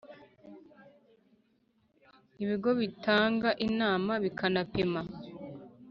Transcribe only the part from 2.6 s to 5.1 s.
bitanga inama bikanapima,